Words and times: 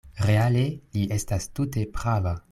Reale 0.27 0.63
li 0.95 1.03
estas 1.19 1.45
tute 1.61 1.83
prava. 1.99 2.35